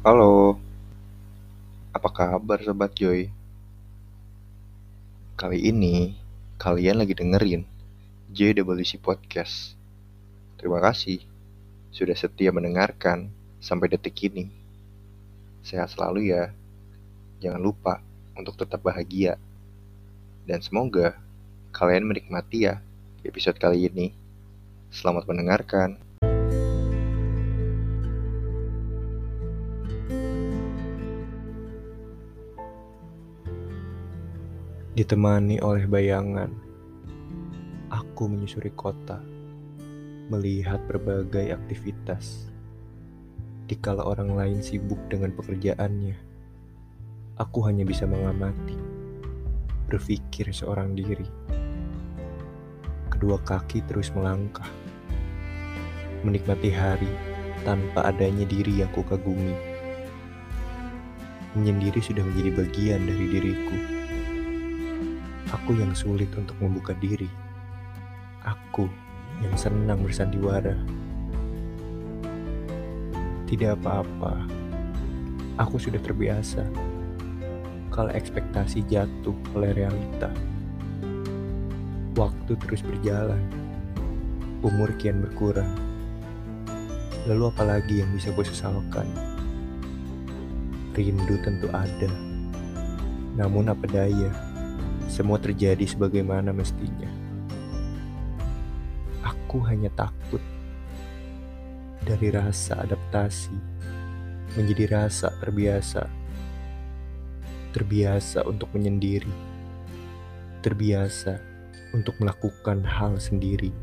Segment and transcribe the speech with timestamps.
[0.00, 0.56] Halo,
[1.92, 3.28] apa kabar Sobat Joy?
[5.36, 6.16] Kali ini,
[6.56, 7.68] kalian lagi dengerin
[8.32, 9.76] JWC Podcast.
[10.56, 11.20] Terima kasih
[11.92, 13.28] sudah setia mendengarkan
[13.60, 14.48] sampai detik ini.
[15.60, 16.48] Sehat selalu ya.
[17.44, 18.00] Jangan lupa
[18.40, 19.36] untuk tetap bahagia.
[20.48, 21.12] Dan semoga
[21.76, 22.80] kalian menikmati ya
[23.20, 24.16] episode kali ini.
[24.88, 26.00] Selamat mendengarkan.
[35.00, 36.52] Ditemani oleh bayangan,
[37.88, 39.16] aku menyusuri kota,
[40.28, 42.52] melihat berbagai aktivitas.
[43.64, 46.20] Dikala orang lain sibuk dengan pekerjaannya,
[47.40, 48.76] aku hanya bisa mengamati,
[49.88, 51.24] berpikir seorang diri.
[53.08, 54.68] Kedua kaki terus melangkah,
[56.28, 57.08] menikmati hari
[57.64, 59.56] tanpa adanya diri yang kukagumi.
[61.56, 63.96] Menyendiri sudah menjadi bagian dari diriku.
[65.50, 67.26] Aku yang sulit untuk membuka diri.
[68.46, 68.86] Aku
[69.42, 70.78] yang senang bersandiwara.
[73.50, 74.46] Tidak apa-apa.
[75.58, 76.62] Aku sudah terbiasa.
[77.90, 80.30] Kalau ekspektasi jatuh oleh realita.
[82.14, 83.42] Waktu terus berjalan.
[84.62, 85.74] Umur kian berkurang.
[87.26, 89.10] Lalu apalagi yang bisa gue sesalkan?
[90.94, 92.10] Rindu tentu ada.
[93.34, 94.49] Namun apa daya?
[95.10, 97.10] Semua terjadi sebagaimana mestinya.
[99.26, 100.38] Aku hanya takut
[102.06, 103.50] dari rasa adaptasi
[104.54, 106.06] menjadi rasa terbiasa.
[107.74, 109.30] Terbiasa untuk menyendiri.
[110.62, 111.42] Terbiasa
[111.90, 113.74] untuk melakukan hal sendiri.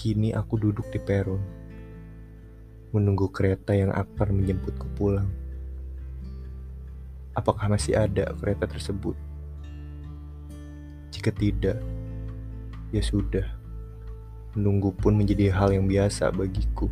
[0.00, 1.44] Kini aku duduk di peron,
[2.96, 5.39] menunggu kereta yang akan menjemputku pulang.
[7.34, 9.14] Apakah masih ada kereta tersebut?
[11.14, 11.78] Jika tidak,
[12.90, 13.46] ya sudah.
[14.58, 16.90] Menunggu pun menjadi hal yang biasa bagiku.